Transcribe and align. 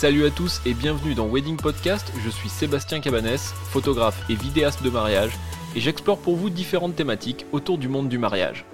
Salut 0.00 0.24
à 0.24 0.30
tous 0.30 0.62
et 0.64 0.72
bienvenue 0.72 1.12
dans 1.12 1.28
Wedding 1.28 1.58
Podcast, 1.58 2.10
je 2.24 2.30
suis 2.30 2.48
Sébastien 2.48 3.00
Cabanès, 3.00 3.52
photographe 3.64 4.24
et 4.30 4.34
vidéaste 4.34 4.82
de 4.82 4.88
mariage, 4.88 5.32
et 5.76 5.80
j'explore 5.80 6.16
pour 6.16 6.36
vous 6.36 6.48
différentes 6.48 6.96
thématiques 6.96 7.44
autour 7.52 7.76
du 7.76 7.86
monde 7.88 8.08
du 8.08 8.16
mariage. 8.16 8.64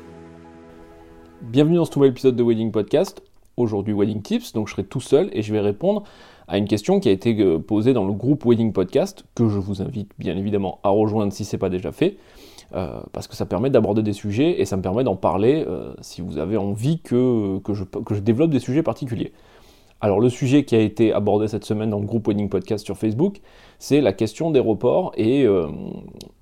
Bienvenue 1.43 1.79
dans 1.79 1.85
ce 1.85 1.91
nouvel 1.97 2.12
épisode 2.12 2.37
de 2.37 2.45
Wedding 2.45 2.71
Podcast, 2.71 3.25
aujourd'hui 3.57 3.93
Wedding 3.93 4.23
Tips, 4.23 4.53
donc 4.53 4.69
je 4.69 4.75
serai 4.75 4.85
tout 4.85 5.01
seul 5.01 5.29
et 5.33 5.43
je 5.43 5.53
vais 5.53 5.59
répondre 5.59 6.04
à 6.47 6.59
une 6.59 6.69
question 6.69 7.01
qui 7.01 7.08
a 7.08 7.12
été 7.12 7.37
euh, 7.40 7.58
posée 7.58 7.93
dans 7.93 8.04
le 8.04 8.13
groupe 8.13 8.45
Wedding 8.47 8.72
Podcast, 8.72 9.24
que 9.35 9.49
je 9.49 9.58
vous 9.58 9.83
invite 9.83 10.13
bien 10.21 10.37
évidemment 10.37 10.79
à 10.85 10.90
rejoindre 10.90 11.33
si 11.33 11.45
ce 11.45 11.56
n'est 11.56 11.58
pas 11.58 11.71
déjà 11.71 11.90
fait. 11.90 12.19
Euh, 12.74 13.01
parce 13.13 13.27
que 13.27 13.35
ça 13.35 13.47
permet 13.47 13.71
d'aborder 13.71 14.04
des 14.04 14.13
sujets 14.13 14.61
et 14.61 14.65
ça 14.65 14.77
me 14.77 14.83
permet 14.83 15.03
d'en 15.03 15.17
parler 15.17 15.65
euh, 15.67 15.93
si 16.01 16.20
vous 16.20 16.38
avez 16.38 16.56
envie 16.56 17.01
que, 17.01 17.61
je, 17.73 17.83
que 17.83 18.15
je 18.15 18.20
développe 18.20 18.51
des 18.51 18.61
sujets 18.61 18.83
particuliers. 18.84 19.33
Alors 20.01 20.20
le 20.20 20.28
sujet 20.28 20.65
qui 20.65 20.74
a 20.74 20.80
été 20.80 21.12
abordé 21.12 21.48
cette 21.48 21.65
semaine 21.65 21.91
dans 21.91 22.01
le 22.01 22.06
groupe 22.06 22.28
Wedding 22.28 22.48
Podcast 22.48 22.84
sur 22.84 22.96
Facebook, 22.96 23.41
c'est 23.78 24.00
la 24.00 24.12
question 24.12 24.50
des 24.50 24.60
reports. 24.60 25.12
Et, 25.16 25.46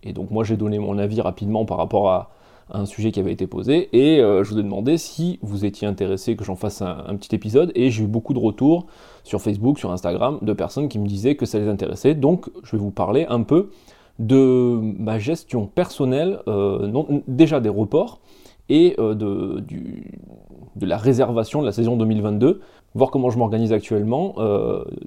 et 0.02 0.12
donc 0.12 0.30
moi 0.30 0.42
j'ai 0.42 0.56
donné 0.56 0.78
mon 0.78 0.98
avis 0.98 1.20
rapidement 1.20 1.64
par 1.64 1.78
rapport 1.78 2.10
à, 2.10 2.30
un 2.70 2.86
sujet 2.86 3.12
qui 3.12 3.20
avait 3.20 3.32
été 3.32 3.46
posé, 3.46 3.88
et 3.92 4.20
euh, 4.20 4.42
je 4.42 4.50
vous 4.50 4.58
ai 4.58 4.62
demandé 4.62 4.96
si 4.96 5.38
vous 5.42 5.64
étiez 5.64 5.86
intéressé 5.86 6.36
que 6.36 6.44
j'en 6.44 6.56
fasse 6.56 6.82
un, 6.82 7.16
petit 7.16 7.34
épisode, 7.34 7.72
et 7.74 7.90
j'ai 7.90 8.04
eu 8.04 8.06
beaucoup 8.06 8.32
de 8.34 8.38
retours 8.38 8.86
sur 9.22 9.40
Facebook, 9.40 9.78
sur 9.78 9.92
Instagram, 9.92 10.38
de 10.42 10.52
personnes 10.52 10.88
qui 10.88 10.98
me 10.98 11.06
disaient 11.06 11.36
que 11.36 11.46
ça 11.46 11.58
les 11.58 11.68
intéressait, 11.68 12.14
donc 12.14 12.50
je 12.62 12.72
vais 12.72 12.82
vous 12.82 12.91
parler 12.91 13.27
un 13.28 13.42
peu 13.42 13.70
de 14.18 14.78
ma 14.80 15.18
gestion 15.18 15.66
personnelle, 15.66 16.41
euh, 16.48 16.91
déjà 17.28 17.60
des 17.60 17.68
reports, 17.68 18.20
et 18.68 18.95
euh, 18.98 19.14
de, 19.14 19.62
la 20.80 20.96
réservation 20.96 21.60
de 21.60 21.66
la 21.66 21.72
saison 21.72 21.96
2022, 21.96 22.60
voir 22.95 23.10
comment 23.10 23.30
je 23.30 23.38
m'organise 23.38 23.72
actuellement, 23.72 24.36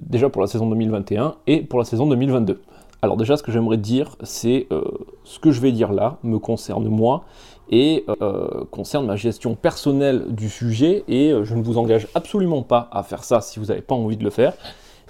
déjà 0.00 0.28
pour 0.28 0.42
la 0.42 0.48
saison 0.48 0.68
2021 0.68 1.36
et 1.46 1.62
pour 1.62 1.78
la 1.78 1.84
saison 1.84 2.06
2022. 2.06 2.60
Alors 3.00 3.16
déjà, 3.16 3.36
ce 3.36 3.42
que 3.42 3.52
j'aimerais 3.52 3.76
dire, 3.76 4.16
c'est 4.24 4.66
euh, 4.72 4.82
ce 5.22 5.38
que 5.38 5.52
je 5.52 5.60
vais 5.60 5.70
dire 5.70 5.92
là 5.92 6.18
me 6.24 6.38
concerne 6.38 6.88
moi 6.88 7.24
et 7.70 8.04
euh, 8.22 8.64
concerne 8.70 9.06
ma 9.06 9.14
gestion 9.14 9.54
personnelle 9.54 10.24
du 10.30 10.48
sujet 10.48 11.04
et 11.06 11.30
euh, 11.30 11.44
je 11.44 11.54
ne 11.54 11.62
vous 11.62 11.78
engage 11.78 12.08
absolument 12.14 12.62
pas 12.62 12.88
à 12.90 13.02
faire 13.04 13.22
ça 13.22 13.40
si 13.40 13.60
vous 13.60 13.66
n'avez 13.66 13.82
pas 13.82 13.94
envie 13.94 14.16
de 14.16 14.24
le 14.24 14.30
faire. 14.30 14.54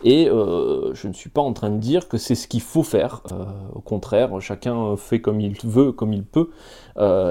Et 0.04 0.26
je 0.26 1.08
ne 1.08 1.12
suis 1.12 1.30
pas 1.30 1.40
en 1.40 1.52
train 1.52 1.70
de 1.70 1.78
dire 1.78 2.08
que 2.08 2.18
c'est 2.18 2.34
ce 2.34 2.46
qu'il 2.46 2.60
faut 2.60 2.82
faire. 2.82 3.22
au 3.74 3.80
contraire, 3.80 4.40
chacun 4.40 4.96
fait 4.96 5.20
comme 5.20 5.40
il 5.40 5.56
veut, 5.64 5.92
comme 5.92 6.12
il 6.12 6.24
peut. 6.24 6.50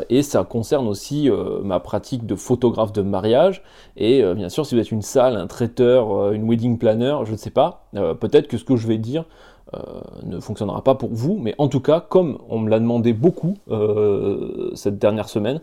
et 0.09 0.21
ça 0.21 0.43
concerne 0.43 0.87
aussi 0.87 1.29
ma 1.63 1.79
pratique 1.79 2.25
de 2.25 2.35
photographe 2.35 2.91
de 2.91 3.01
mariage. 3.01 3.63
Et 3.95 4.21
bien 4.35 4.49
sûr, 4.49 4.65
si 4.65 4.75
vous 4.75 4.81
êtes 4.81 4.91
une 4.91 5.01
salle, 5.01 5.37
un 5.37 5.47
traiteur, 5.47 6.31
une 6.33 6.47
wedding 6.49 6.77
planner, 6.77 7.17
je 7.23 7.31
ne 7.31 7.37
sais 7.37 7.51
pas, 7.51 7.87
peut-être 7.93 8.47
que 8.47 8.57
ce 8.57 8.65
que 8.65 8.75
je 8.75 8.87
vais 8.87 8.97
dire 8.97 9.25
euh, 9.73 9.79
ne 10.23 10.39
fonctionnera 10.39 10.81
pas 10.81 10.95
pour 10.95 11.09
vous, 11.11 11.37
mais 11.41 11.53
en 11.57 11.67
tout 11.67 11.81
cas, 11.81 11.99
comme 11.99 12.37
on 12.47 12.57
me 12.57 12.69
l'a 12.69 12.79
demandé 12.79 13.11
beaucoup 13.11 13.55
euh, 13.69 14.71
cette 14.75 14.97
dernière 14.97 15.27
semaine, 15.27 15.59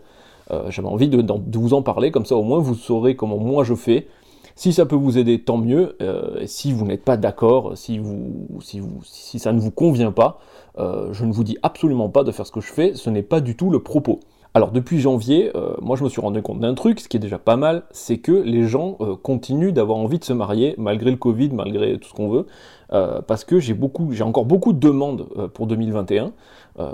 euh, 0.51 0.69
j'avais 0.69 0.87
envie 0.87 1.07
de, 1.07 1.57
vous 1.57 1.73
en 1.73 1.81
parler, 1.81 2.11
comme 2.11 2.25
ça 2.25 2.35
au 2.35 2.43
moins 2.43 2.59
vous 2.59 2.75
saurez 2.75 3.15
comment 3.15 3.39
moi 3.39 3.63
je 3.63 3.73
fais. 3.73 4.07
Si 4.55 4.71
ça 4.71 4.85
peut 4.85 4.95
vous 4.95 5.17
aider, 5.17 5.41
tant 5.41 5.57
mieux. 5.57 5.97
si 6.45 6.71
vous 6.71 6.85
n'êtes 6.85 7.03
pas 7.03 7.17
d'accord, 7.17 7.77
si, 7.77 7.99
vous, 7.99 8.47
si, 8.61 8.79
vous, 8.79 9.01
si 9.03 9.37
ça 9.37 9.51
ne 9.51 9.59
vous 9.59 9.71
convient 9.71 10.13
pas, 10.13 10.39
je 10.77 11.25
ne 11.25 11.33
vous 11.33 11.43
dis 11.43 11.57
absolument 11.61 12.07
pas 12.09 12.23
de 12.23 12.31
faire 12.31 12.47
ce 12.47 12.53
que 12.53 12.61
je 12.61 12.71
fais, 12.71 12.93
ce 12.93 13.09
n'est 13.09 13.21
pas 13.21 13.41
du 13.41 13.57
tout 13.57 13.69
le 13.69 13.83
propos. 13.83 14.21
Alors 14.53 14.71
depuis 14.71 15.01
janvier, 15.01 15.51
moi 15.81 15.97
je 15.97 16.05
me 16.05 16.09
suis 16.09 16.21
rendu 16.21 16.41
compte 16.41 16.61
d'un 16.61 16.73
truc, 16.73 17.01
ce 17.01 17.09
qui 17.09 17.17
est 17.17 17.19
déjà 17.19 17.37
pas 17.37 17.57
mal, 17.57 17.83
c'est 17.91 18.19
que 18.19 18.31
les 18.31 18.63
gens 18.63 18.93
continuent 19.21 19.73
d'avoir 19.73 19.97
envie 19.97 20.19
de 20.19 20.23
se 20.23 20.31
marier, 20.31 20.73
malgré 20.77 21.11
le 21.11 21.17
Covid, 21.17 21.49
malgré 21.49 21.99
tout 21.99 22.07
ce 22.07 22.13
qu'on 22.13 22.29
veut. 22.29 22.45
Euh, 22.93 23.21
parce 23.21 23.43
que 23.43 23.59
j'ai 23.59 23.73
beaucoup, 23.73 24.11
j'ai 24.11 24.23
encore 24.23 24.45
beaucoup 24.45 24.73
de 24.73 24.79
demandes 24.79 25.27
euh, 25.37 25.47
pour 25.47 25.67
2021, 25.67 26.31
euh, 26.79 26.91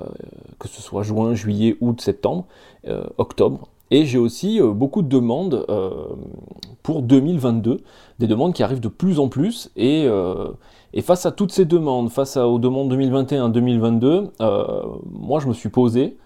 que 0.59 0.67
ce 0.67 0.81
soit 0.81 1.03
juin, 1.03 1.33
juillet, 1.33 1.75
août, 1.81 2.01
septembre, 2.01 2.45
octobre. 3.17 3.67
Et 3.91 4.05
j'ai 4.05 4.17
aussi 4.17 4.59
beaucoup 4.61 5.01
de 5.01 5.09
demandes 5.09 5.65
pour 6.81 7.01
2022, 7.01 7.81
des 8.19 8.27
demandes 8.27 8.53
qui 8.53 8.63
arrivent 8.63 8.79
de 8.79 8.87
plus 8.87 9.19
en 9.19 9.27
plus. 9.27 9.69
Et, 9.75 10.07
et 10.93 11.01
face 11.01 11.25
à 11.25 11.31
toutes 11.31 11.51
ces 11.51 11.65
demandes, 11.65 12.09
face 12.09 12.37
aux 12.37 12.57
demandes 12.57 12.93
2021-2022, 12.93 14.29
moi 15.11 15.41
je 15.41 15.47
me 15.47 15.53
suis 15.53 15.67
posé, 15.67 16.17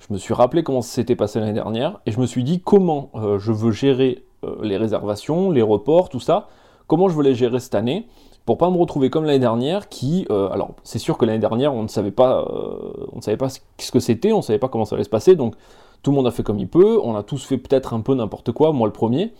je 0.00 0.12
me 0.12 0.18
suis 0.18 0.34
rappelé 0.34 0.64
comment 0.64 0.82
ça 0.82 0.94
s'était 0.94 1.14
passé 1.14 1.38
l'année 1.38 1.52
dernière, 1.52 2.00
et 2.06 2.10
je 2.10 2.18
me 2.18 2.26
suis 2.26 2.42
dit 2.42 2.60
comment 2.60 3.10
je 3.14 3.52
veux 3.52 3.70
gérer 3.70 4.24
les 4.60 4.76
réservations, 4.76 5.52
les 5.52 5.62
reports, 5.62 6.08
tout 6.08 6.18
ça, 6.18 6.48
comment 6.88 7.08
je 7.08 7.16
veux 7.16 7.22
les 7.22 7.34
gérer 7.34 7.60
cette 7.60 7.76
année 7.76 8.06
pour 8.44 8.58
pas 8.58 8.70
me 8.70 8.76
retrouver 8.76 9.10
comme 9.10 9.24
l'année 9.24 9.38
dernière 9.38 9.88
qui 9.88 10.26
euh, 10.30 10.48
alors 10.50 10.74
c'est 10.82 10.98
sûr 10.98 11.16
que 11.16 11.24
l'année 11.24 11.38
dernière 11.38 11.74
on 11.74 11.82
ne 11.82 11.88
savait 11.88 12.10
pas 12.10 12.40
euh, 12.40 13.06
on 13.12 13.16
ne 13.16 13.22
savait 13.22 13.36
pas 13.36 13.48
ce 13.48 13.90
que 13.90 14.00
c'était 14.00 14.32
on 14.32 14.38
ne 14.38 14.42
savait 14.42 14.58
pas 14.58 14.68
comment 14.68 14.84
ça 14.84 14.96
allait 14.96 15.04
se 15.04 15.10
passer 15.10 15.36
donc 15.36 15.54
tout 16.02 16.10
le 16.10 16.16
monde 16.16 16.26
a 16.26 16.30
fait 16.30 16.42
comme 16.42 16.58
il 16.58 16.68
peut 16.68 16.98
on 17.02 17.14
a 17.16 17.22
tous 17.22 17.44
fait 17.44 17.58
peut-être 17.58 17.94
un 17.94 18.00
peu 18.00 18.14
n'importe 18.14 18.52
quoi 18.52 18.72
moi 18.72 18.86
le 18.86 18.92
premier. 18.92 19.32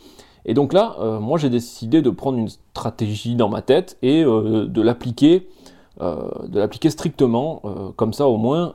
Et 0.45 0.55
donc 0.55 0.73
là 0.73 0.97
euh, 1.01 1.21
moi 1.21 1.39
j'ai 1.39 1.51
décidé 1.51 2.03
de 2.03 2.11
prendre 2.11 2.39
une 2.39 2.49
stratégie 2.49 3.35
dans 3.35 3.49
ma 3.49 3.63
tête 3.63 3.99
et 4.03 4.25
de 4.25 4.83
l'appliquer 4.83 5.49
de 6.01 6.59
l'appliquer 6.59 6.91
strictement 6.91 7.63
comme 7.97 8.13
ça 8.13 8.27
au 8.27 8.39
moins 8.39 8.73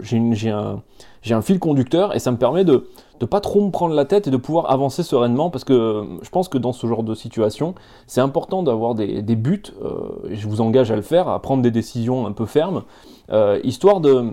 j'ai 0.00 0.50
un, 0.50 1.42
fil 1.42 1.58
conducteur 1.58 2.14
et 2.14 2.18
ça 2.18 2.30
me 2.30 2.38
permet 2.38 2.64
de 2.64 2.86
de 3.20 3.26
pas 3.26 3.40
trop 3.40 3.64
me 3.64 3.70
prendre 3.70 3.94
la 3.94 4.04
tête 4.04 4.26
et 4.26 4.30
de 4.30 4.36
pouvoir 4.36 4.70
avancer 4.70 5.02
sereinement 5.02 5.50
parce 5.50 5.64
que 5.64 6.04
je 6.22 6.28
pense 6.30 6.48
que 6.48 6.58
dans 6.58 6.72
ce 6.72 6.86
genre 6.86 7.02
de 7.02 7.14
situation, 7.14 7.74
c'est 8.06 8.20
important 8.20 8.62
d'avoir 8.62 8.94
des, 8.94 9.22
buts, 9.36 9.62
euh, 9.82 10.30
et 10.30 10.36
je 10.36 10.48
vous 10.48 10.60
engage 10.60 10.90
à 10.90 10.96
le 10.96 11.02
faire, 11.02 11.28
à 11.28 11.40
prendre 11.40 11.62
des 11.62 11.70
décisions 11.70 12.26
un 12.26 12.32
peu 12.32 12.46
fermes, 12.46 12.82
euh, 13.30 13.60
histoire 13.62 14.00
de, 14.00 14.26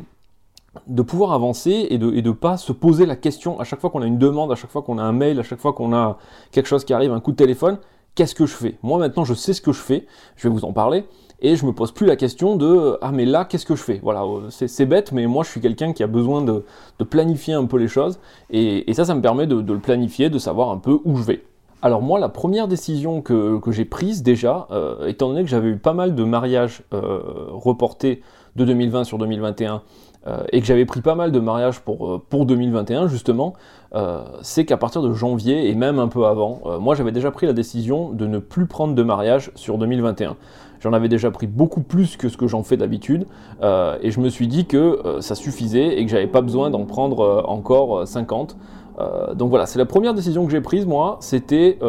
de 0.87 1.01
pouvoir 1.01 1.33
avancer 1.33 1.87
et 1.89 1.97
de 1.97 2.09
ne 2.09 2.31
pas 2.31 2.57
se 2.57 2.71
poser 2.71 3.05
la 3.05 3.15
question 3.15 3.59
à 3.59 3.63
chaque 3.65 3.81
fois 3.81 3.89
qu'on 3.89 4.01
a 4.01 4.07
une 4.07 4.17
demande, 4.17 4.51
à 4.51 4.55
chaque 4.55 4.69
fois 4.69 4.81
qu'on 4.81 4.97
a 4.97 5.03
un 5.03 5.11
mail, 5.11 5.39
à 5.39 5.43
chaque 5.43 5.59
fois 5.59 5.73
qu'on 5.73 5.93
a 5.93 6.17
quelque 6.51 6.67
chose 6.67 6.85
qui 6.85 6.93
arrive, 6.93 7.11
un 7.11 7.19
coup 7.19 7.31
de 7.31 7.35
téléphone, 7.35 7.77
qu'est-ce 8.15 8.35
que 8.35 8.45
je 8.45 8.53
fais? 8.53 8.77
Moi 8.81 8.97
maintenant 8.97 9.25
je 9.25 9.33
sais 9.33 9.53
ce 9.53 9.61
que 9.61 9.73
je 9.73 9.81
fais, 9.81 10.05
je 10.37 10.47
vais 10.47 10.53
vous 10.53 10.63
en 10.63 10.71
parler, 10.71 11.05
et 11.41 11.55
je 11.55 11.65
me 11.65 11.73
pose 11.73 11.91
plus 11.91 12.05
la 12.05 12.15
question 12.15 12.55
de 12.55 12.97
ah 13.01 13.11
mais 13.11 13.25
là 13.25 13.43
qu'est-ce 13.43 13.65
que 13.65 13.75
je 13.75 13.83
fais? 13.83 13.99
Voilà, 14.01 14.23
euh, 14.23 14.49
c'est 14.49 14.85
bête, 14.85 15.11
mais 15.11 15.27
moi 15.27 15.43
je 15.43 15.49
suis 15.49 15.59
quelqu'un 15.61 15.91
qui 15.91 16.03
a 16.03 16.07
besoin 16.07 16.41
de, 16.41 16.63
planifier 17.03 17.53
un 17.53 17.65
peu 17.65 17.77
les 17.77 17.89
choses, 17.89 18.19
et, 18.49 18.91
ça 18.93 19.03
ça 19.03 19.13
me 19.13 19.21
permet 19.21 19.47
de, 19.47 19.55
le 19.55 19.79
planifier, 19.79 20.29
de 20.29 20.39
savoir 20.39 20.69
un 20.69 20.77
peu 20.77 20.99
où 21.03 21.17
je 21.17 21.23
vais. 21.23 21.43
Alors 21.81 22.01
moi 22.01 22.17
la 22.17 22.29
première 22.29 22.69
décision 22.69 23.21
que, 23.21 23.59
j'ai 23.67 23.85
prise 23.85 24.23
déjà, 24.23 24.67
euh, 24.71 25.07
étant 25.07 25.27
donné 25.27 25.43
que 25.43 25.49
j'avais 25.49 25.69
eu 25.69 25.77
pas 25.77 25.93
mal 25.93 26.15
de 26.15 26.23
mariages 26.23 26.83
euh, 26.93 27.19
reportés 27.49 28.21
de 28.55 28.65
2020 28.65 29.03
sur 29.03 29.17
2021, 29.17 29.81
et 30.51 30.59
que 30.61 30.67
j'avais 30.67 30.85
pris 30.85 31.01
pas 31.01 31.15
mal 31.15 31.31
de 31.31 31.39
mariages 31.39 31.79
pour, 31.79 32.21
pour 32.29 32.45
2021 32.45 33.07
justement, 33.07 33.53
c'est 34.41 34.65
qu'à 34.65 34.77
partir 34.77 35.01
de 35.01 35.13
janvier 35.13 35.69
et 35.69 35.75
même 35.75 35.97
un 35.97 36.07
peu 36.07 36.25
avant, 36.25 36.61
moi 36.79 36.93
j'avais 36.93 37.11
déjà 37.11 37.31
pris 37.31 37.47
la 37.47 37.53
décision 37.53 38.09
de 38.11 38.27
ne 38.27 38.37
plus 38.37 38.67
prendre 38.67 38.93
de 38.93 39.03
mariage 39.03 39.51
sur 39.55 39.79
2021. 39.79 40.35
J'en 40.81 40.93
avais 40.93 41.09
déjà 41.09 41.29
pris 41.29 41.47
beaucoup 41.47 41.81
plus 41.81 42.17
que 42.17 42.27
ce 42.27 42.37
que 42.37 42.47
j'en 42.47 42.63
fais 42.63 42.75
d'habitude. 42.75 43.27
Euh, 43.61 43.97
et 44.01 44.09
je 44.09 44.19
me 44.19 44.29
suis 44.29 44.47
dit 44.47 44.65
que 44.65 44.77
euh, 45.05 45.21
ça 45.21 45.35
suffisait 45.35 45.99
et 45.99 46.05
que 46.05 46.11
j'avais 46.11 46.27
pas 46.27 46.41
besoin 46.41 46.71
d'en 46.71 46.85
prendre 46.85 47.21
euh, 47.21 47.41
encore 47.43 48.07
50. 48.07 48.57
donc 49.35 49.49
voilà, 49.49 49.65
c'est 49.65 49.79
la 49.79 49.85
première 49.85 50.13
décision 50.13 50.45
que 50.45 50.51
j'ai 50.51 50.61
prise 50.61 50.85
moi, 50.85 51.17
c'était 51.21 51.79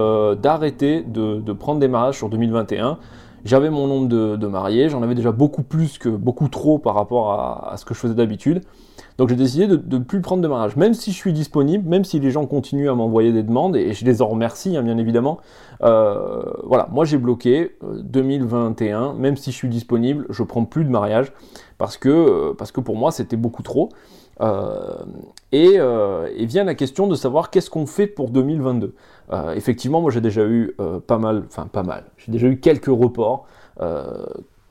d'arrêter 0.41 1.03
de, 1.03 1.53
prendre 1.53 1.79
des 1.79 1.89
mariages 1.89 2.17
sur 2.17 2.31
2021. 2.31 2.99
J'avais 3.45 3.71
mon 3.71 3.87
nombre 3.87 4.09
de, 4.09 4.47
mariés, 4.47 4.89
j'en 4.89 5.03
avais 5.03 5.15
déjà 5.15 5.33
beaucoup 5.33 5.63
plus 5.63 5.99
que 5.99 6.09
beaucoup 6.09 6.49
trop 6.49 6.79
par 6.79 6.95
rapport 6.95 7.33
à 7.33 7.77
ce 7.77 7.85
que 7.85 7.95
je 7.95 7.99
faisais 7.99 8.15
d'habitude. 8.15 8.63
Donc 9.19 9.29
j'ai 9.29 9.37
décidé 9.37 9.67
de 9.67 9.99
ne 9.99 10.03
plus 10.03 10.21
prendre 10.21 10.43
de 10.43 10.49
mariage, 10.49 10.77
même 10.77 10.95
si 10.95 11.13
je 11.13 11.17
suis 11.17 11.33
disponible, 11.33 11.89
même 11.89 12.05
si 12.05 12.19
les 12.19 12.31
gens 12.31 12.47
continuent 12.47 12.91
à 12.91 12.95
m'envoyer 12.95 13.33
des 13.33 13.43
demandes, 13.43 13.77
et 13.77 13.93
je 13.93 14.05
les 14.05 14.23
en 14.23 14.29
remercie 14.29 14.77
hein, 14.77 14.83
bien 14.83 14.99
évidemment. 14.99 15.39
Euh, 15.83 16.43
voilà, 16.65 16.89
moi 16.91 17.05
j'ai 17.05 17.19
bloqué 17.19 17.77
2021, 17.83 19.03
euh, 19.03 19.13
même 19.13 19.37
si 19.37 19.53
je 19.53 19.57
suis 19.57 19.69
disponible, 19.69 20.27
je 20.31 20.43
prends 20.43 20.65
plus 20.65 20.85
de 20.85 20.91
mariage, 20.91 21.33
parce 21.79 21.97
que, 21.97 22.09
euh, 22.09 22.55
parce 22.57 22.73
que 22.73 22.81
pour 22.81 22.97
moi 22.97 23.11
c'était 23.11 23.37
beaucoup 23.37 23.63
trop. 23.63 23.91
Et, 25.53 25.79
vient 26.47 26.65
la 26.65 26.75
question 26.75 27.07
de 27.07 27.15
savoir 27.15 27.51
qu'est-ce 27.51 27.71
qu'on 27.71 27.87
fait 27.87 28.07
pour 28.07 28.31
2022. 28.31 28.95
effectivement, 29.55 30.01
moi 30.01 30.11
j'ai 30.11 30.21
déjà 30.21 30.45
eu 30.45 30.75
pas 31.07 31.19
mal, 31.19 31.45
enfin 31.47 31.67
pas 31.67 31.83
mal, 31.83 32.05
j'ai 32.19 32.33
déjà 32.33 32.49
eu 32.49 32.59
quelques 32.59 32.87
reports 32.87 33.47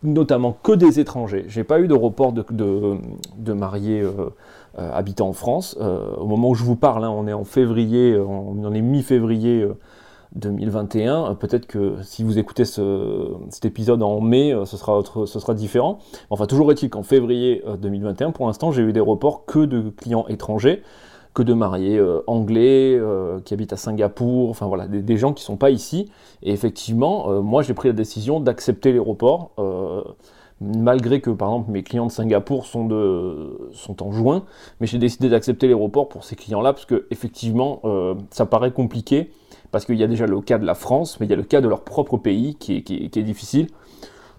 notamment 0.03 0.57
que 0.63 0.71
des 0.71 0.99
étrangers. 0.99 1.45
J'ai 1.47 1.63
pas 1.63 1.79
eu 1.79 1.87
de 1.87 1.93
report 1.93 2.33
de, 2.33 2.43
de, 3.37 3.53
mariés 3.53 4.01
euh, 4.01 4.29
euh, 4.79 4.91
habitant 4.93 5.29
en 5.29 5.33
France. 5.33 5.77
Euh, 5.79 6.15
au 6.15 6.25
moment 6.25 6.49
où 6.49 6.55
je 6.55 6.63
vous 6.63 6.75
parle, 6.75 7.05
hein, 7.05 7.09
on 7.09 7.27
est 7.27 7.33
en 7.33 7.43
février, 7.43 8.17
on, 8.17 8.73
est 8.73 8.81
mi-février 8.81 9.67
2021. 10.35 11.35
Peut-être 11.35 11.67
que 11.67 11.95
si 12.03 12.23
vous 12.23 12.37
écoutez 12.37 12.65
cet 12.65 13.65
épisode 13.65 14.01
en 14.03 14.21
mai, 14.21 14.53
ce 14.65 14.77
sera, 14.77 14.97
autre, 14.97 15.25
ce 15.25 15.39
sera 15.39 15.53
différent. 15.53 15.99
Enfin, 16.29 16.45
toujours 16.45 16.71
est-il 16.71 16.89
qu'en 16.89 17.03
février 17.03 17.63
2021, 17.81 18.31
pour 18.31 18.47
l'instant, 18.47 18.71
j'ai 18.71 18.81
eu 18.81 18.93
des 18.93 18.99
reports 18.99 19.45
que 19.45 19.59
de 19.59 19.89
clients 19.89 20.25
étrangers. 20.27 20.83
que 21.33 21.43
de 21.43 21.53
mariés 21.53 21.97
euh, 21.97 22.23
anglais 22.27 22.99
qui 23.45 23.53
habitent 23.53 23.71
à 23.71 23.77
Singapour, 23.77 24.49
enfin 24.49 24.67
voilà, 24.67 24.87
des, 24.87 25.17
gens 25.17 25.31
qui 25.33 25.43
ne 25.43 25.45
sont 25.45 25.57
pas 25.57 25.69
ici. 25.69 26.11
Et 26.43 26.51
effectivement, 26.51 27.41
moi 27.41 27.61
j'ai 27.61 27.73
pris 27.73 27.87
la 27.87 27.93
décision 27.93 28.41
d'accepter 28.41 28.91
les 28.91 28.99
reports, 28.99 29.51
malgré 30.59 31.21
que 31.21 31.29
par 31.29 31.49
exemple 31.49 31.71
mes 31.71 31.83
clients 31.83 32.05
de 32.05 32.11
Singapour 32.11 32.65
sont, 32.65 32.85
de, 32.85 33.69
sont 33.71 34.03
en 34.03 34.11
juin, 34.11 34.43
mais 34.79 34.87
j'ai 34.87 34.97
décidé 34.97 35.29
d'accepter 35.29 35.67
les 35.67 35.73
reports 35.73 36.09
pour 36.09 36.23
ces 36.23 36.35
clients-là, 36.35 36.73
parce 36.73 36.85
que 36.85 37.07
effectivement, 37.11 37.81
ça 38.29 38.45
paraît 38.45 38.71
compliqué, 38.71 39.31
parce 39.71 39.85
qu'il 39.85 39.95
y 39.95 40.03
a 40.03 40.07
déjà 40.07 40.27
le 40.27 40.41
cas 40.41 40.57
de 40.57 40.65
la 40.65 40.75
France, 40.75 41.19
mais 41.19 41.25
il 41.25 41.29
y 41.29 41.33
a 41.33 41.37
le 41.37 41.43
cas 41.43 41.61
de 41.61 41.67
leur 41.67 41.81
propre 41.81 42.17
pays 42.17 42.55
qui 42.55 42.77
est, 42.77 43.17
difficile. 43.19 43.67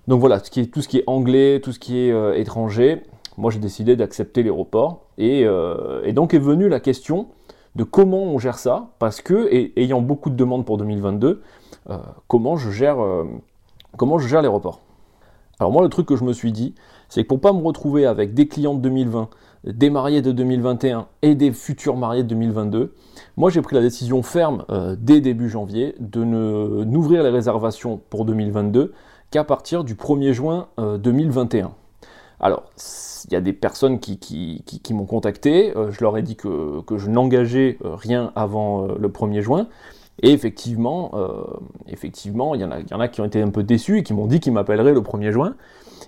Donc 0.09 0.21
voilà, 0.21 0.41
tout 0.41 0.83
ce 0.83 0.89
qui 0.89 0.99
est 0.99 1.05
anglais, 1.07 1.61
tout 1.63 1.73
ce 1.73 1.79
qui 1.79 1.99
est 1.99 2.13
euh, 2.13 2.35
étranger, 2.35 3.03
moi 3.39 3.51
j'ai 3.51 3.59
décidé 3.59 3.97
d'accepter 3.97 4.43
les 4.43 4.51
reports. 4.51 5.07
Euh, 5.19 6.03
et, 6.05 6.13
donc 6.13 6.35
est 6.35 6.39
venue 6.39 6.69
la 6.69 6.81
question 6.81 7.29
de 7.77 7.85
comment 7.85 8.23
on 8.23 8.39
gère 8.39 8.59
ça, 8.59 8.91
parce 8.99 9.23
que, 9.23 9.49
ayant 9.79 10.03
beaucoup 10.03 10.29
de 10.29 10.37
demandes 10.37 10.67
pour 10.67 10.77
2022, 10.77 11.43
euh, 11.89 11.97
comment, 12.29 12.57
je 12.57 12.71
gère, 12.71 12.99
comment 13.97 14.19
je 14.19 14.29
gère 14.29 14.43
les 14.43 14.49
reports. 14.49 14.81
Alors 15.59 15.73
moi 15.73 15.83
le 15.83 15.89
truc 15.89 16.07
que 16.07 16.17
je 16.17 16.25
me 16.25 16.33
suis 16.33 16.53
dit, 16.53 16.75
c'est 17.13 17.25
que 17.25 17.29
pour 17.29 17.43
pas 17.43 17.53
me 17.53 17.63
retrouver 17.63 18.07
avec 18.07 18.33
des 18.33 18.49
clients 18.49 18.73
de 18.73 18.81
2020, 18.81 19.29
des 19.65 19.91
mariés 19.91 20.23
de 20.23 20.33
2021 20.33 21.09
et 21.21 21.35
des 21.35 21.53
futurs 21.53 21.95
mariés 21.95 22.23
de 22.23 22.29
2022, 22.29 22.95
moi 23.37 23.51
j'ai 23.51 23.61
pris 23.61 23.77
la 23.77 23.83
décision 23.83 24.23
ferme 24.23 24.65
dès 24.99 25.21
début 25.21 25.51
janvier 25.51 25.95
de 26.01 26.25
ne 26.25 26.85
n'ouvrir 26.85 27.23
les 27.23 27.29
réservations 27.29 28.01
pour 28.09 28.25
2022 28.25 28.95
qu'à 29.31 29.45
partir 29.45 29.85
du 29.85 29.95
1er 29.95 30.33
juin 30.33 30.69
2021. 30.79 31.67
Euh, 31.67 31.69
Alors, 32.41 32.65
il 33.27 33.35
y 33.35 33.37
a 33.37 33.43
des 33.43 33.53
personnes 33.53 34.01
qui, 34.01 34.63
m'ont 34.93 35.05
contacté, 35.05 35.77
euh, 35.77 35.91
je 35.91 36.01
leur 36.01 36.17
ai 36.17 36.23
dit 36.23 36.37
que, 36.37 36.83
je 36.97 37.11
n'engageais 37.11 37.77
euh, 37.85 37.95
rien 37.95 38.33
avant 38.35 38.87
le 38.87 39.09
1er 39.11 39.43
juin, 39.43 39.69
et 40.23 40.31
effectivement, 40.33 41.13
effectivement, 41.89 42.55
il 42.55 42.61
y, 42.61 42.65
y 42.65 42.95
en 42.95 43.01
a 43.01 43.09
qui 43.09 43.21
ont 43.21 43.25
été 43.27 43.43
un 43.43 43.51
peu 43.51 43.63
déçus 43.63 43.99
et 43.99 44.03
qui 44.03 44.15
m'ont 44.15 44.27
dit 44.27 44.41
qu'ils 44.41 44.53
m'appelleraient 44.55 44.93
le 44.95 45.01
1er 45.01 45.31
juin, 45.31 45.57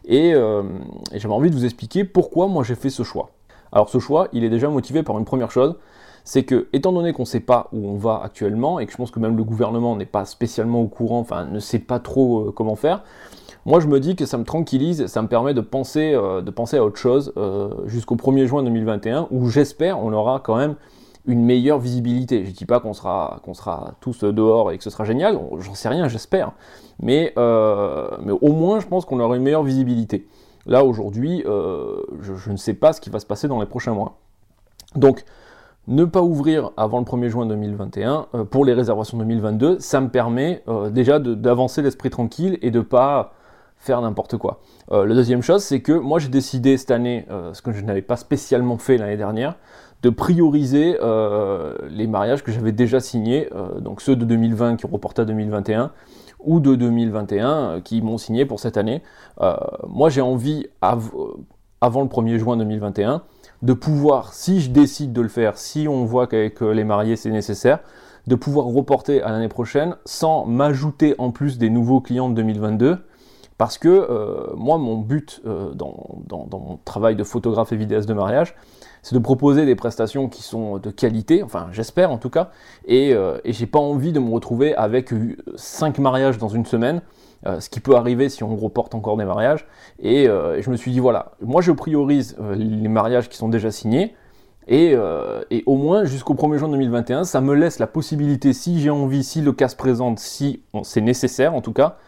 et, 0.06 0.30
et 0.30 1.18
j'avais 1.18 1.34
envie 1.34 1.50
de 1.50 1.54
vous 1.54 1.64
expliquer 1.64 2.04
pourquoi 2.04 2.46
moi 2.48 2.62
j'ai 2.64 2.74
fait 2.74 2.90
ce 2.90 3.02
choix. 3.02 3.30
Alors 3.72 3.88
ce 3.88 3.98
choix, 3.98 4.28
il 4.32 4.44
est 4.44 4.50
déjà 4.50 4.68
motivé 4.68 5.02
par 5.02 5.18
une 5.18 5.24
première 5.24 5.50
chose, 5.50 5.76
c'est 6.24 6.44
que, 6.44 6.68
étant 6.72 6.92
donné 6.92 7.12
qu'on 7.12 7.22
ne 7.22 7.26
sait 7.26 7.40
pas 7.40 7.68
où 7.72 7.86
on 7.86 7.96
va 7.96 8.20
actuellement, 8.24 8.80
et 8.80 8.86
que 8.86 8.92
je 8.92 8.96
pense 8.96 9.10
que 9.10 9.20
même 9.20 9.36
le 9.36 9.44
gouvernement 9.44 9.94
n'est 9.94 10.06
pas 10.06 10.24
spécialement 10.24 10.80
au 10.80 10.88
courant, 10.88 11.18
enfin 11.18 11.44
ne 11.44 11.58
sait 11.58 11.78
pas 11.78 11.98
trop 11.98 12.48
euh, 12.48 12.52
comment 12.52 12.76
faire, 12.76 13.04
moi 13.66 13.80
je 13.80 13.86
me 13.86 14.00
dis 14.00 14.16
que 14.16 14.24
ça 14.24 14.38
me 14.38 14.44
tranquillise, 14.44 15.06
ça 15.06 15.22
me 15.22 15.28
permet 15.28 15.54
de 15.54 15.60
penser, 15.60 16.14
euh, 16.14 16.40
de 16.40 16.50
penser 16.50 16.78
à 16.78 16.84
autre 16.84 16.96
chose 16.96 17.32
euh, 17.36 17.68
jusqu'au 17.86 18.16
1er 18.16 18.46
juin 18.46 18.62
2021, 18.62 19.28
où 19.30 19.48
j'espère 19.48 20.02
on 20.02 20.12
aura 20.12 20.40
quand 20.40 20.56
même 20.56 20.76
une 21.26 21.44
meilleure 21.44 21.78
visibilité. 21.78 22.44
Je 22.44 22.50
dis 22.50 22.66
pas 22.66 22.80
qu'on 22.80 22.92
sera, 22.92 23.40
qu'on 23.44 23.54
sera 23.54 23.94
tous 24.00 24.24
dehors 24.24 24.72
et 24.72 24.78
que 24.78 24.84
ce 24.84 24.90
sera 24.90 25.04
génial, 25.04 25.38
j'en 25.58 25.74
sais 25.74 25.88
rien, 25.88 26.08
j'espère. 26.08 26.52
Mais, 27.00 27.32
mais 27.36 28.32
au 28.40 28.52
moins, 28.52 28.80
je 28.80 28.86
pense 28.86 29.04
qu'on 29.04 29.20
aura 29.20 29.36
une 29.36 29.42
meilleure 29.42 29.64
visibilité. 29.64 30.26
Là, 30.66 30.84
aujourd'hui, 30.84 31.42
je, 31.44 32.34
je, 32.34 32.50
ne 32.50 32.56
sais 32.56 32.74
pas 32.74 32.92
ce 32.92 33.00
qui 33.00 33.10
va 33.10 33.20
se 33.20 33.26
passer 33.26 33.48
dans 33.48 33.60
les 33.60 33.66
prochains 33.66 33.94
mois. 33.94 34.18
Donc, 34.96 35.24
ne 35.86 36.04
pas 36.04 36.22
ouvrir 36.22 36.70
avant 36.76 36.98
le 36.98 37.04
1er 37.04 37.28
juin 37.28 37.46
2021 37.46 38.26
euh, 38.34 38.44
pour 38.44 38.64
les 38.64 38.72
réservations 38.72 39.18
2022, 39.18 39.80
ça 39.80 40.00
me 40.00 40.08
permet 40.08 40.62
euh, 40.68 40.90
déjà 40.90 41.18
d'avancer 41.18 41.82
l'esprit 41.82 42.10
tranquille 42.10 42.58
et 42.62 42.70
de 42.70 42.80
pas 42.80 43.34
faire 43.76 44.00
n'importe 44.00 44.38
quoi. 44.38 44.60
Euh, 44.92 45.04
la 45.04 45.14
deuxième 45.14 45.42
chose, 45.42 45.62
c'est 45.62 45.80
que 45.80 45.92
moi 45.92 46.18
j'ai 46.18 46.28
décidé 46.28 46.78
cette 46.78 46.90
année, 46.90 47.26
ce 47.52 47.60
que 47.60 47.72
je 47.72 47.82
n'avais 47.82 48.02
pas 48.02 48.16
spécialement 48.16 48.78
fait 48.78 48.96
l'année 48.96 49.18
dernière, 49.18 49.56
de 50.04 50.10
prioriser 50.10 50.96
les 51.88 52.06
mariages 52.06 52.44
que 52.44 52.52
j'avais 52.52 52.72
déjà 52.72 53.00
signés, 53.00 53.48
donc 53.80 54.02
ceux 54.02 54.14
de 54.14 54.24
2020 54.24 54.76
qui 54.76 54.84
ont 54.84 54.90
reporté 54.90 55.22
à 55.22 55.24
2021, 55.24 55.90
ou 56.40 56.60
de 56.60 56.74
2021 56.74 57.80
qui 57.80 58.02
m'ont 58.02 58.18
signé 58.18 58.44
pour 58.44 58.60
cette 58.60 58.76
année. 58.76 59.02
moi 59.88 60.10
j'ai 60.10 60.20
envie, 60.20 60.66
avant 60.82 62.02
le 62.02 62.08
1er 62.08 62.38
juin 62.38 62.56
2021, 62.56 63.22
de 63.64 63.72
pouvoir, 63.72 64.34
si 64.34 64.60
je 64.60 64.70
décide 64.70 65.12
de 65.12 65.22
le 65.22 65.28
faire, 65.28 65.56
si 65.56 65.88
on 65.88 66.04
voit 66.04 66.26
qu'avec 66.26 66.62
euh, 66.62 66.72
les 66.72 66.84
mariés 66.84 67.16
c'est 67.16 67.30
nécessaire, 67.30 67.80
de 68.26 68.34
pouvoir 68.34 68.66
reporter 68.66 69.22
à 69.22 69.30
l'année 69.30 69.48
prochaine 69.48 69.96
sans 70.04 70.44
m'ajouter 70.44 71.14
en 71.18 71.30
plus 71.30 71.58
des 71.58 71.70
nouveaux 71.70 72.00
clients 72.00 72.28
de 72.28 72.34
2022. 72.34 72.98
Parce 73.56 73.78
que 73.78 73.88
euh, 73.88 74.52
moi, 74.56 74.78
mon 74.78 74.98
but 74.98 75.40
euh, 75.46 75.72
dans, 75.74 75.94
mon 76.30 76.78
travail 76.84 77.16
de 77.16 77.24
photographe 77.24 77.72
et 77.72 77.76
vidéaste 77.76 78.08
de 78.08 78.14
mariage, 78.14 78.54
c'est 79.04 79.14
de 79.14 79.20
proposer 79.20 79.66
des 79.66 79.76
prestations 79.76 80.28
qui 80.28 80.42
sont 80.42 80.78
de 80.78 80.90
qualité, 80.90 81.44
enfin 81.44 81.68
j'espère 81.70 82.10
en 82.10 82.18
tout 82.18 82.30
cas, 82.30 82.50
et, 82.86 83.10
et 83.10 83.52
j'ai 83.52 83.66
pas 83.66 83.78
envie 83.78 84.10
de 84.10 84.18
me 84.18 84.32
retrouver 84.32 84.74
avec 84.74 85.10
5 85.54 85.98
mariages 85.98 86.38
dans 86.38 86.48
une 86.48 86.66
semaine, 86.66 87.02
euh, 87.46 87.60
ce 87.60 87.68
qui 87.68 87.80
peut 87.80 87.94
arriver 87.94 88.30
si 88.30 88.42
on 88.42 88.56
reporte 88.56 88.94
encore 88.94 89.18
des 89.18 89.26
mariages. 89.26 89.66
Et, 90.02 90.28
euh, 90.28 90.62
je 90.62 90.70
me 90.70 90.76
suis 90.76 90.92
dit, 90.92 91.00
voilà, 91.00 91.32
moi 91.42 91.60
je 91.60 91.72
priorise 91.72 92.36
euh, 92.40 92.54
les 92.54 92.88
mariages 92.88 93.28
qui 93.28 93.36
sont 93.36 93.48
déjà 93.48 93.70
signés, 93.70 94.14
et, 94.66 94.96
au 95.66 95.76
moins 95.76 96.04
jusqu'au 96.06 96.32
1er 96.32 96.56
juin 96.56 96.70
2021, 96.70 97.24
ça 97.24 97.42
me 97.42 97.54
laisse 97.54 97.78
la 97.78 97.86
possibilité, 97.86 98.54
si 98.54 98.80
j'ai 98.80 98.88
envie, 98.88 99.22
si 99.22 99.42
le 99.42 99.52
cas 99.52 99.68
se 99.68 99.76
présente, 99.76 100.18
si 100.18 100.62
c'est 100.84 101.02
nécessaire 101.02 101.54
en 101.54 101.60
tout 101.60 101.74
cas, 101.74 101.98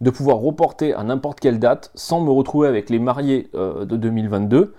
de 0.00 0.08
pouvoir 0.08 0.38
reporter 0.38 0.94
à 0.94 1.04
n'importe 1.04 1.40
quelle 1.40 1.58
date 1.58 1.90
sans 1.94 2.22
me 2.22 2.30
retrouver 2.30 2.68
avec 2.68 2.88
les 2.88 2.98
mariés 2.98 3.50
de 3.52 3.96
2022 3.96 4.72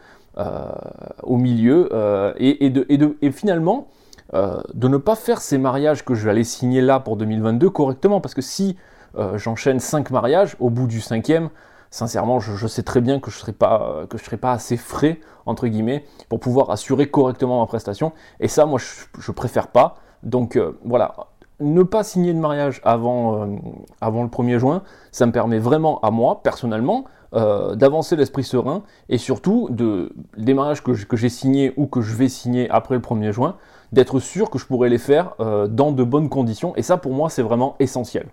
au 1.24 1.38
milieu 1.38 1.90
et, 2.38 2.66
et, 2.66 3.32
finalement 3.32 3.88
de 4.34 4.88
ne 4.88 4.98
pas 4.98 5.16
faire 5.16 5.42
ces 5.42 5.58
mariages 5.58 6.06
que 6.06 6.14
je 6.14 6.26
vais 6.26 6.32
aller 6.32 6.44
signer 6.44 6.82
là 6.82 7.00
pour 7.00 7.18
2022 7.18 7.70
correctement 7.70 8.22
parce 8.22 8.34
que 8.34 8.42
si 8.42 8.78
euh, 9.18 9.38
j'enchaîne 9.38 9.80
5 9.80 10.12
mariages, 10.12 10.56
au 10.60 10.70
bout 10.70 10.88
du 10.88 11.02
cinquième, 11.02 11.50
sincèrement, 11.90 12.40
je, 12.40 12.68
sais 12.68 12.84
très 12.84 13.02
bien 13.02 13.20
que 13.20 13.32
je 13.32 13.38
serai, 13.38 13.54
pas, 13.54 14.06
serai 14.24 14.38
pas 14.38 14.52
assez 14.52 14.78
frais, 14.78 15.20
entre 15.46 15.68
guillemets, 15.68 16.06
pour 16.30 16.40
pouvoir 16.40 16.70
assurer 16.70 17.10
correctement 17.10 17.62
ma 17.62 17.66
prestation. 17.66 18.12
Et 18.40 18.48
ça, 18.48 18.66
moi, 18.66 18.80
je, 18.80 19.32
ne 19.32 19.34
préfère 19.34 19.68
pas. 19.70 19.98
Donc 20.24 20.56
euh, 20.56 20.78
voilà, 20.84 21.16
ne 21.60 21.84
pas 21.84 22.04
signer 22.04 22.34
de 22.34 22.40
mariage 22.40 22.82
avant, 22.84 23.42
euh, 23.42 23.56
avant 24.02 24.24
le 24.24 24.30
1er 24.30 24.60
juin, 24.60 24.84
ça 25.12 25.26
me 25.26 25.32
permet 25.32 25.60
vraiment 25.60 26.00
à 26.02 26.12
moi, 26.12 26.42
personnellement, 26.44 27.06
d'avancer 27.34 28.16
l'esprit 28.16 28.44
serein 28.44 28.84
et 29.10 29.18
surtout 29.18 29.68
de, 29.70 30.14
des 30.38 30.54
mariages 30.54 30.82
que, 30.82 30.92
que 30.92 31.18
j'ai 31.18 31.30
signés 31.30 31.74
ou 31.78 31.88
que 31.88 32.02
je 32.02 32.16
vais 32.16 32.30
signer 32.30 32.70
après 32.70 32.96
le 32.96 33.02
1er 33.02 33.32
juin, 33.32 33.58
d'être 33.92 34.20
sûr 34.20 34.50
que 34.50 34.58
je 34.58 34.66
pourrai 34.66 34.90
les 34.90 34.98
faire 34.98 35.36
dans 35.70 35.92
de 35.92 36.04
bonnes 36.04 36.30
conditions. 36.30 36.76
Et 36.76 36.82
ça, 36.82 36.98
pour 36.98 37.14
moi, 37.14 37.30
c'est 37.30 37.44
vraiment 37.44 37.76
essentiel. 37.80 38.28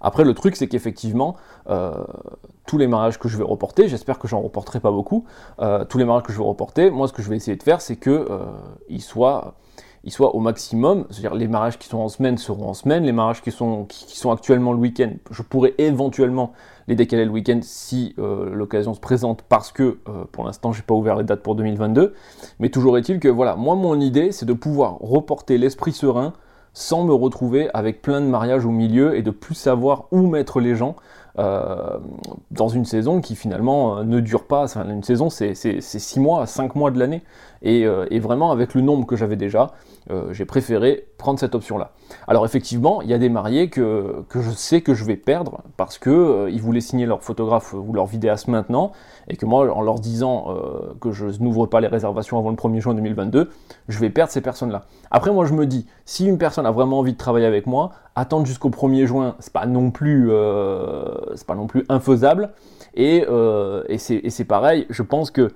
Après, 0.00 0.24
le 0.24 0.34
truc, 0.34 0.56
c'est 0.56 0.68
qu'effectivement, 0.68 1.36
euh, 1.68 2.04
tous 2.66 2.78
les 2.78 2.86
mariages 2.86 3.18
que 3.18 3.28
je 3.28 3.36
vais 3.36 3.44
reporter, 3.44 3.88
j'espère 3.88 4.18
que 4.18 4.28
j'en 4.28 4.40
reporterai 4.40 4.80
pas 4.80 4.90
beaucoup, 4.90 5.24
euh, 5.60 5.84
tous 5.84 5.98
les 5.98 6.04
mariages 6.04 6.24
que 6.24 6.32
je 6.32 6.38
vais 6.38 6.44
reporter, 6.44 6.90
moi, 6.90 7.08
ce 7.08 7.12
que 7.12 7.22
je 7.22 7.28
vais 7.28 7.36
essayer 7.36 7.56
de 7.56 7.62
faire, 7.62 7.80
c'est 7.80 8.06
euh, 8.06 8.46
soient, 8.98 9.54
soient, 10.10 10.34
au 10.34 10.40
maximum, 10.40 11.06
c'est-à-dire 11.10 11.34
les 11.34 11.48
mariages 11.48 11.78
qui 11.78 11.88
sont 11.88 11.98
en 11.98 12.08
semaine 12.08 12.38
seront 12.38 12.68
en 12.68 12.74
semaine, 12.74 13.04
les 13.04 13.12
mariages 13.12 13.42
qui 13.42 13.50
sont, 13.50 13.86
actuellement 14.30 14.72
le 14.72 14.78
week-end, 14.78 15.10
je 15.30 15.42
pourrais 15.42 15.74
éventuellement 15.78 16.52
les 16.86 16.96
décaler 16.96 17.24
le 17.24 17.30
week-end 17.30 17.60
si 17.62 18.14
l'occasion 18.16 18.94
se 18.94 19.00
présente, 19.00 19.42
parce 19.42 19.72
que 19.72 19.98
pour 20.32 20.44
l'instant, 20.44 20.72
j'ai 20.72 20.82
pas 20.82 20.94
ouvert 20.94 21.16
les 21.16 21.24
dates 21.24 21.42
pour 21.42 21.54
2022, 21.54 22.14
mais 22.60 22.70
toujours 22.70 22.96
est-il 22.96 23.20
que, 23.20 23.28
voilà, 23.28 23.56
moi, 23.56 23.74
mon 23.74 24.00
idée, 24.00 24.32
c'est 24.32 24.46
de 24.46 24.54
pouvoir 24.54 24.98
reporter 25.00 25.58
l'esprit 25.58 25.92
serein, 25.92 26.32
sans 26.72 27.04
me 27.04 27.12
retrouver 27.12 27.68
avec 27.74 28.02
plein 28.02 28.20
de 28.20 28.26
mariages 28.26 28.64
au 28.64 28.70
milieu 28.70 29.16
et 29.16 29.22
de 29.22 29.32
plus 29.32 29.56
savoir 29.56 30.04
où 30.12 30.26
mettre 30.26 30.60
les 30.60 30.76
gens 30.76 30.94
euh, 31.38 31.98
dans 32.50 32.68
une 32.68 32.84
saison 32.84 33.20
qui 33.20 33.36
finalement 33.36 33.98
euh, 33.98 34.04
ne 34.04 34.20
dure 34.20 34.44
pas. 34.44 34.66
une 34.76 35.02
saison, 35.02 35.30
c'est 35.30 35.54
6 35.54 36.20
mois, 36.20 36.46
5 36.46 36.74
mois 36.74 36.90
de 36.90 36.98
l'année. 36.98 37.22
Euh, 37.64 38.06
et, 38.10 38.18
vraiment, 38.18 38.50
avec 38.50 38.74
le 38.74 38.80
nombre 38.80 39.06
que 39.06 39.16
j'avais 39.16 39.36
déjà, 39.36 39.68
j'ai 40.30 40.46
préféré 40.46 41.06
prendre 41.18 41.38
cette 41.38 41.54
option-là. 41.54 41.90
Alors 42.26 42.46
effectivement, 42.46 43.02
il 43.02 43.10
y 43.10 43.12
a 43.12 43.18
des 43.18 43.28
mariés 43.28 43.68
que, 43.68 44.24
je 44.34 44.50
sais 44.52 44.80
que 44.80 44.94
je 44.94 45.04
vais 45.04 45.16
perdre 45.16 45.60
parce 45.76 45.98
qu'ils 45.98 46.62
voulaient 46.62 46.80
signer 46.80 47.04
leur 47.04 47.22
photographe 47.22 47.74
ou 47.74 47.92
leur 47.92 48.06
vidéaste 48.06 48.48
maintenant, 48.48 48.92
et 49.28 49.36
que 49.36 49.44
moi, 49.44 49.70
en 49.70 49.82
leur 49.82 50.00
disant 50.00 50.46
que 51.02 51.12
je 51.12 51.26
n'ouvre 51.42 51.66
pas 51.66 51.82
les 51.82 51.88
réservations 51.88 52.38
avant 52.38 52.48
le 52.48 52.56
1er 52.56 52.80
juin 52.80 52.94
2022, 52.94 53.50
je 53.88 53.98
vais 53.98 54.08
perdre 54.08 54.32
ces 54.32 54.40
personnes-là. 54.40 54.84
Après, 55.10 55.30
moi, 55.30 55.44
je 55.44 55.52
me 55.52 55.66
dis, 55.66 55.86
si 56.04 56.26
une 56.26 56.38
personne 56.38 56.64
a 56.64 56.70
vraiment 56.70 56.98
envie 57.00 57.12
de 57.12 57.18
travailler 57.18 57.46
avec 57.46 57.66
moi, 57.66 57.90
attendre 58.14 58.46
jusqu'au 58.46 58.70
1er 58.70 59.06
juin, 59.06 59.36
c'est 59.38 59.52
pas 59.52 59.66
non 59.66 59.90
plus, 59.90 60.30
euh, 60.30 61.14
c'est 61.34 61.46
pas 61.46 61.54
non 61.54 61.66
plus 61.66 61.84
infaisable. 61.88 62.50
Et, 62.94 63.24
euh, 63.28 63.84
et 63.88 63.98
c'est 63.98 64.44
pareil, 64.44 64.86
je 64.90 65.02
pense 65.02 65.30
que 65.30 65.50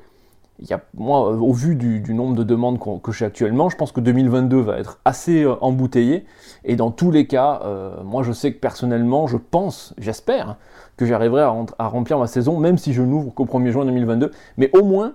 moi, 0.95 1.31
au 1.31 1.52
vu 1.52 1.75
du, 1.75 2.14
nombre 2.14 2.37
de 2.37 2.42
demandes 2.42 2.78
que 3.02 3.12
j'ai 3.12 3.25
actuellement, 3.25 3.69
je 3.69 3.76
pense 3.76 3.92
que 3.92 4.00
2022 4.00 4.61
va 4.61 4.78
être 4.78 5.00
assez 5.04 5.42
euh, 5.42 5.54
embouteillé. 5.61 6.25
Et 6.64 6.76
dans 6.76 6.90
tous 6.90 7.11
les 7.11 7.26
cas, 7.26 7.62
moi 8.04 8.23
je 8.23 8.33
sais 8.33 8.52
que 8.52 8.61
personnellement, 8.61 9.26
je 9.26 9.37
pense, 9.37 9.95
j'espère, 9.99 10.57
que 10.97 11.07
j'arriverai 11.07 11.42
à, 11.42 11.54
à, 11.78 11.88
remplir 11.88 12.19
ma 12.19 12.26
saison, 12.26 12.59
même 12.59 12.78
si 12.78 12.92
je 12.92 13.02
n'ouvre 13.02 13.33
qu'au 13.35 13.47
1er 13.47 13.71
juin 13.71 13.85
2022. 13.85 14.31
Mais 14.57 14.71
au 14.76 14.85
moins, 14.85 15.14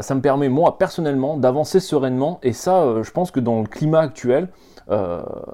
ça 0.00 0.14
me 0.14 0.20
permet 0.20 0.48
moi 0.48 0.78
personnellement 0.78 1.36
d'avancer 1.36 1.80
sereinement 1.80 2.38
et 2.42 2.52
ça 2.52 3.02
je 3.02 3.10
pense 3.10 3.30
que 3.30 3.40
dans 3.40 3.60
le 3.60 3.66
climat 3.66 4.00
actuel 4.00 4.48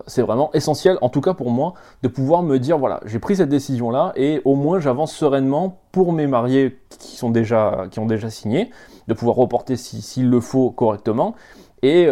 c'est 0.07 0.23
vraiment 0.23 0.50
essentiel, 0.52 0.99
en 1.00 1.09
tout 1.09 1.21
cas 1.21 1.35
pour 1.35 1.50
moi, 1.50 1.75
de 2.02 2.09
pouvoir 2.09 2.42
me 2.42 2.59
dire 2.59 2.78
voilà, 2.78 3.00
j'ai 3.04 3.18
pris 3.18 3.37
cette 3.37 3.49
décision-là 3.49 4.12
et 4.16 4.40
au 4.45 4.54
moins 4.54 4.80
j'avance 4.80 5.12
sereinement 5.14 5.78
pour 5.92 6.12
mes 6.12 6.26
mariés 6.26 6.78
qui, 6.99 7.16
sont 7.16 7.30
déjà, 7.30 7.87
qui 7.90 7.99
ont 7.99 8.07
déjà 8.07 8.30
signé, 8.30 8.71
de 9.07 9.14
pouvoir 9.14 9.37
reporter 9.37 9.76
s'il 9.76 10.30
le 10.30 10.40
faut 10.40 10.71
correctement. 10.71 11.35
Et, 11.83 12.09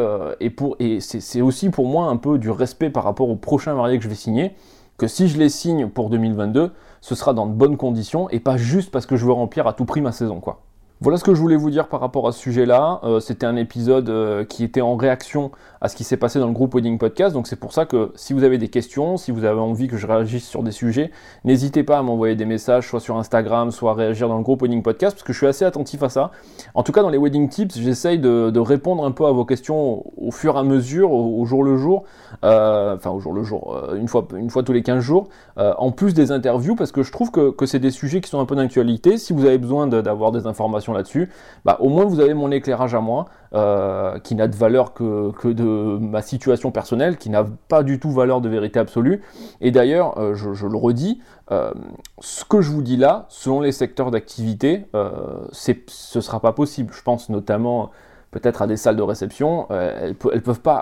et 0.79 1.01
c'est 1.01 1.41
aussi 1.41 1.71
pour 1.71 1.87
moi 1.87 2.07
un 2.07 2.17
peu 2.17 2.39
du 2.39 2.51
respect 2.51 2.91
par 2.91 3.05
rapport 3.05 3.29
au 3.29 3.37
prochain 3.37 3.75
marié 3.75 3.99
que 3.99 4.05
je 4.05 4.09
vais 4.09 4.15
signer, 4.15 4.55
que 4.99 5.07
si 5.07 5.29
je 5.29 5.39
les 5.39 5.49
signe 5.49 5.89
pour 5.89 6.11
2022, 6.11 6.73
ce 7.01 7.15
sera 7.15 7.35
dans 7.35 7.47
de 7.47 7.53
bonnes 7.53 7.77
conditions 7.77 8.29
et 8.31 8.41
pas 8.41 8.57
juste 8.57 8.91
parce 8.91 9.07
que 9.07 9.17
je 9.17 9.27
veux 9.27 9.33
remplir 9.33 9.67
à 9.67 9.73
tout 9.73 9.85
prix 9.85 10.01
ma 10.01 10.13
saison, 10.13 10.41
quoi. 10.41 10.66
Voilà 11.03 11.19
ce 11.19 11.25
que 11.25 11.35
je 11.35 11.41
voulais 11.43 11.57
vous 11.57 11.69
dire 11.69 11.89
par 11.89 12.01
rapport 12.01 12.27
à 12.27 12.33
ce 12.33 12.39
sujet-là. 12.39 13.01
Euh, 13.05 13.21
c'était 13.21 13.45
un 13.45 13.57
épisode 13.57 14.09
euh, 14.09 14.45
qui 14.47 14.65
était 14.65 14.81
en 14.81 14.97
réaction 14.97 15.51
à 15.83 15.89
ce 15.89 15.95
qui 15.95 16.05
s'est 16.05 16.17
passé 16.17 16.39
dans 16.39 16.47
le 16.47 16.55
groupe 16.55 16.75
Wedding 16.75 16.97
Podcast. 16.97 17.35
Donc 17.35 17.49
c'est 17.49 17.61
pour 17.61 17.75
ça 17.75 17.85
que 17.85 18.13
si 18.15 18.33
vous 18.33 18.45
avez 18.45 18.57
des 18.57 18.69
questions, 18.69 19.19
si 19.19 19.31
vous 19.31 19.45
avez 19.45 19.61
envie 19.61 19.89
que 19.89 19.99
je 19.99 20.07
réagisse 20.07 20.49
sur 20.49 20.63
des 20.63 20.71
sujets, 20.71 21.11
n'hésitez 21.45 21.83
pas 21.83 21.99
à 21.99 22.03
m'envoyer 22.03 22.35
des 22.35 22.47
messages, 22.47 22.89
soit 22.89 23.01
sur 23.01 23.19
Instagram, 23.19 23.73
soit 23.73 23.91
à 23.91 23.95
réagir 23.95 24.27
dans 24.29 24.39
le 24.39 24.43
groupe 24.43 24.63
Wedding 24.63 24.83
Podcast, 24.83 25.17
parce 25.17 25.23
que 25.23 25.35
je 25.35 25.39
suis 25.39 25.47
assez 25.47 25.67
attentif 25.67 26.03
à 26.03 26.09
ça. 26.09 26.31
En 26.75 26.83
tout 26.83 26.93
cas, 26.93 27.03
dans 27.03 27.11
les 27.11 27.19
Wedding 27.19 27.51
Tips, 27.51 27.79
j'essaye 27.79 28.19
de, 28.19 28.59
répondre 28.59 29.05
un 29.05 29.11
peu 29.11 29.27
à 29.27 29.33
vos 29.33 29.45
questions 29.45 30.03
au, 30.17 30.31
fur 30.31 30.57
et 30.57 30.61
à 30.61 30.63
mesure, 30.63 31.13
au, 31.13 31.45
jour 31.45 31.63
le 31.63 31.77
jour. 31.77 32.05
Euh, 32.43 32.97
enfin, 32.97 33.11
au 33.11 33.21
jour 33.21 33.35
le 33.35 33.43
jour, 33.43 33.79
une, 33.95 34.09
fois, 34.09 34.27
une 34.35 34.49
fois 34.49 34.63
tous 34.63 34.73
les 34.73 34.83
15 34.83 35.01
jours. 35.01 35.29
en 35.59 35.91
plus 35.91 36.15
des 36.15 36.33
interviews, 36.33 36.75
parce 36.75 36.91
que 36.91 37.03
je 37.03 37.13
trouve 37.13 37.31
que, 37.31 37.51
que 37.51 37.67
c'est 37.67 37.81
des 37.81 37.91
sujets 37.91 38.23
qui 38.23 38.31
sont 38.31 38.41
un 38.41 38.47
peu 38.47 38.57
d'actualité. 38.57 39.19
Si 39.19 39.35
vous 39.35 39.45
avez 39.45 39.59
besoin 39.59 39.87
d'avoir 39.87 40.33
des 40.33 40.47
informations 40.47 40.86
là-dessus, 40.93 41.31
bah, 41.65 41.77
au 41.81 41.89
moins 41.89 42.05
vous 42.05 42.21
avez 42.21 42.35
mon 42.35 42.51
éclairage 42.51 42.95
à 42.95 43.01
moi, 43.01 43.27
euh, 43.55 44.19
qui 44.19 44.35
n'a 44.35 44.49
de 44.49 44.57
valeur 44.57 44.93
que, 44.93 45.53
de 45.53 45.99
ma 45.99 46.23
situation 46.23 46.71
personnelle, 46.71 47.17
qui 47.17 47.31
n'a 47.31 47.45
pas 47.69 47.83
du 47.83 47.99
tout 48.01 48.11
valeur 48.11 48.41
de 48.41 48.49
vérité 48.49 48.79
absolue. 48.79 49.23
Et 49.61 49.71
d'ailleurs, 49.71 50.19
euh, 50.19 50.35
je, 50.35 50.67
le 50.67 50.77
redis, 50.77 51.21
euh, 51.51 51.73
ce 52.21 52.45
que 52.45 52.61
je 52.61 52.71
vous 52.71 52.83
dis 52.83 52.97
là, 52.97 53.27
selon 53.29 53.61
les 53.61 53.73
secteurs 53.73 54.11
d'activité, 54.11 54.87
ce 54.93 55.73
ne 55.73 56.21
sera 56.21 56.41
pas 56.41 56.53
possible. 56.53 56.93
Je 56.93 57.03
pense 57.03 57.29
notamment 57.29 57.91
peut-être 58.37 58.63
à 58.63 58.67
des 58.67 58.77
salles 58.77 58.97
de 58.97 59.03
réception, 59.03 59.67
elles 59.71 60.11
ne 60.11 60.41
peuvent 60.41 60.61
pas 60.61 60.77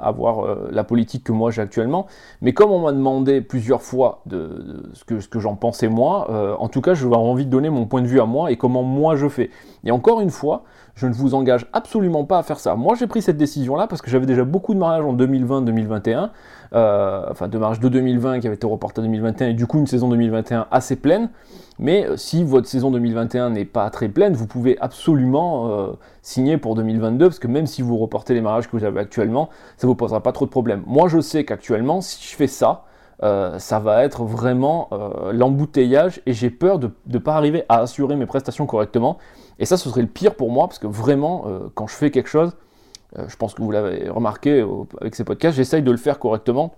avoir 0.00 0.46
la 0.70 0.84
politique 0.84 1.24
que 1.24 1.32
moi 1.32 1.50
j'ai 1.50 1.62
actuellement. 1.62 2.06
Mais 2.42 2.52
comme 2.52 2.70
on 2.70 2.80
m'a 2.80 2.92
demandé 2.92 3.40
plusieurs 3.40 3.82
fois 3.82 4.20
de, 4.26 4.90
ce 4.92 5.04
que, 5.04 5.20
ce 5.20 5.28
que 5.28 5.40
j'en 5.40 5.56
pensais 5.56 5.88
moi, 5.88 6.58
en 6.60 6.68
tout 6.68 6.80
cas, 6.80 6.94
je 6.94 7.00
vais 7.00 7.14
avoir 7.14 7.22
envie 7.22 7.46
de 7.46 7.50
donner 7.50 7.70
mon 7.70 7.86
point 7.86 8.02
de 8.02 8.06
vue 8.06 8.20
à 8.20 8.26
moi 8.26 8.50
et 8.50 8.56
comment 8.56 8.82
moi 8.82 9.16
je 9.16 9.28
fais. 9.28 9.50
Et 9.84 9.90
encore 9.90 10.20
une 10.20 10.30
fois, 10.30 10.64
je 10.94 11.06
ne 11.06 11.12
vous 11.12 11.34
engage 11.34 11.66
absolument 11.72 12.24
pas 12.24 12.38
à 12.38 12.42
faire 12.42 12.58
ça. 12.58 12.74
Moi, 12.74 12.94
j'ai 12.94 13.06
pris 13.06 13.22
cette 13.22 13.36
décision-là 13.36 13.86
parce 13.86 14.02
que 14.02 14.10
j'avais 14.10 14.26
déjà 14.26 14.44
beaucoup 14.44 14.74
de 14.74 14.78
mariages 14.78 15.04
en 15.04 15.14
2020-2021, 15.14 16.30
euh, 16.72 17.26
enfin 17.30 17.48
de 17.48 17.58
mariages 17.58 17.80
de 17.80 17.88
2020 17.88 18.40
qui 18.40 18.46
avaient 18.46 18.56
été 18.56 18.66
reportés 18.66 19.00
en 19.00 19.04
2021 19.04 19.48
et 19.48 19.54
du 19.54 19.66
coup 19.66 19.78
une 19.78 19.86
saison 19.86 20.08
2021 20.08 20.66
assez 20.70 20.96
pleine. 20.96 21.30
Mais 21.78 22.06
euh, 22.06 22.16
si 22.16 22.44
votre 22.44 22.68
saison 22.68 22.90
2021 22.90 23.50
n'est 23.50 23.64
pas 23.64 23.88
très 23.90 24.08
pleine, 24.08 24.34
vous 24.34 24.46
pouvez 24.46 24.78
absolument 24.80 25.70
euh, 25.70 25.92
signer 26.22 26.58
pour 26.58 26.74
2022 26.74 27.26
parce 27.26 27.38
que 27.38 27.48
même 27.48 27.66
si 27.66 27.82
vous 27.82 27.96
reportez 27.96 28.34
les 28.34 28.40
mariages 28.40 28.68
que 28.68 28.76
vous 28.76 28.84
avez 28.84 29.00
actuellement, 29.00 29.48
ça 29.78 29.86
ne 29.86 29.90
vous 29.90 29.96
posera 29.96 30.22
pas 30.22 30.32
trop 30.32 30.44
de 30.44 30.50
problèmes. 30.50 30.82
Moi, 30.86 31.08
je 31.08 31.20
sais 31.20 31.44
qu'actuellement, 31.44 32.00
si 32.00 32.22
je 32.30 32.36
fais 32.36 32.46
ça, 32.46 32.84
ça 33.22 33.78
va 33.78 34.04
être 34.04 34.24
vraiment 34.24 34.88
l'embouteillage 35.32 36.22
et 36.24 36.32
j'ai 36.32 36.48
peur 36.50 36.78
de 36.78 36.90
ne 37.06 37.18
pas 37.18 37.34
arriver 37.34 37.64
à 37.68 37.80
assurer 37.80 38.16
mes 38.16 38.26
prestations 38.26 38.66
correctement 38.66 39.18
et 39.60 39.66
ça, 39.66 39.76
ce 39.76 39.88
serait 39.90 40.00
le 40.00 40.08
pire 40.08 40.34
pour 40.34 40.50
moi, 40.50 40.66
parce 40.66 40.78
que 40.78 40.86
vraiment, 40.86 41.44
euh, 41.46 41.68
quand 41.74 41.86
je 41.86 41.94
fais 41.94 42.10
quelque 42.10 42.30
chose, 42.30 42.56
euh, 43.18 43.24
je 43.28 43.36
pense 43.36 43.54
que 43.54 43.62
vous 43.62 43.70
l'avez 43.70 44.08
remarqué 44.08 44.66
avec 45.00 45.14
ces 45.14 45.22
podcasts, 45.22 45.56
j'essaye 45.56 45.82
de 45.82 45.90
le 45.90 45.98
faire 45.98 46.18
correctement. 46.18 46.74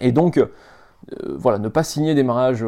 Et 0.00 0.10
donc, 0.10 0.36
euh, 0.36 0.50
voilà, 1.36 1.58
ne 1.58 1.68
pas 1.68 1.84
signer 1.84 2.16
des 2.16 2.24
mariages, 2.24 2.64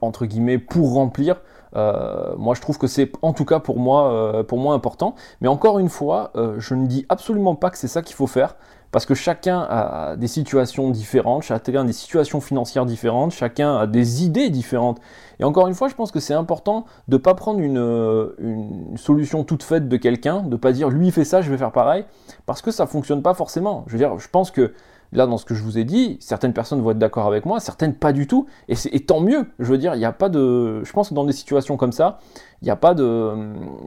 entre 0.00 0.24
guillemets, 0.24 0.58
pour 0.58 0.94
remplir, 0.94 1.36
moi 1.74 2.54
je 2.54 2.60
trouve 2.60 2.78
que 2.78 2.86
c'est 2.86 3.10
en 3.20 3.32
tout 3.32 3.44
cas 3.44 3.58
pour 3.58 3.78
moi, 3.78 4.44
pour 4.48 4.58
moi 4.58 4.74
important. 4.74 5.16
Mais 5.40 5.48
encore 5.48 5.78
une 5.78 5.90
fois, 5.90 6.32
je 6.58 6.74
ne 6.74 6.86
dis 6.86 7.04
absolument 7.08 7.56
pas 7.56 7.70
que 7.70 7.78
c'est 7.78 7.88
ça 7.88 8.00
qu'il 8.00 8.16
faut 8.16 8.26
faire 8.26 8.56
parce 8.94 9.06
que 9.06 9.14
chacun 9.14 9.66
a 9.68 10.14
des 10.14 10.28
situations 10.28 10.88
différentes, 10.88 11.42
chacun 11.42 11.80
a 11.80 11.84
des 11.84 11.92
situations 11.92 12.40
financières 12.40 12.86
différentes, 12.86 13.32
chacun 13.32 13.76
a 13.76 13.88
des 13.88 14.22
idées 14.22 14.50
différentes. 14.50 15.00
Et 15.40 15.44
encore 15.44 15.66
une 15.66 15.74
fois, 15.74 15.88
je 15.88 15.96
pense 15.96 16.12
que 16.12 16.20
c'est 16.20 16.32
important 16.32 16.84
de 17.08 17.16
ne 17.16 17.20
pas 17.20 17.34
prendre 17.34 17.58
une, 17.58 18.34
une, 18.38 18.96
solution 18.96 19.42
toute 19.42 19.64
faite 19.64 19.88
de 19.88 19.96
quelqu'un, 19.96 20.42
de 20.42 20.50
ne 20.50 20.56
pas 20.56 20.70
dire 20.70 20.90
lui 20.90 21.08
il 21.08 21.12
fait 21.12 21.24
ça, 21.24 21.42
je 21.42 21.50
vais 21.50 21.58
faire 21.58 21.72
pareil, 21.72 22.04
parce 22.46 22.62
que 22.62 22.70
ça 22.70 22.84
ne 22.84 22.88
fonctionne 22.88 23.20
pas 23.20 23.34
forcément. 23.34 23.82
Je 23.88 23.94
veux 23.94 23.98
dire, 23.98 24.16
je 24.20 24.28
pense 24.28 24.52
que 24.52 24.72
là, 25.14 25.26
dans 25.26 25.38
ce 25.38 25.44
que 25.44 25.54
je 25.54 25.62
vous 25.62 25.78
ai 25.78 25.84
dit, 25.84 26.16
certaines 26.20 26.52
personnes 26.52 26.80
vont 26.82 26.90
être 26.90 26.98
d'accord 26.98 27.26
avec 27.26 27.46
moi, 27.46 27.60
certaines 27.60 27.94
pas 27.94 28.12
du 28.12 28.26
tout, 28.26 28.46
et, 28.68 28.76
tant 29.00 29.20
mieux. 29.20 29.46
Je 29.58 29.66
veux 29.66 29.78
dire, 29.78 29.94
il 29.94 29.98
n'y 29.98 30.04
a 30.04 30.12
pas 30.12 30.28
de. 30.28 30.82
Je 30.84 30.92
pense 30.92 31.08
que 31.08 31.14
dans 31.14 31.24
des 31.24 31.32
situations 31.32 31.76
comme 31.76 31.92
ça, 31.92 32.18
il 32.62 32.66
n'y 32.66 32.70
a, 32.70 32.76
pas 32.76 32.94
de, 32.94 33.32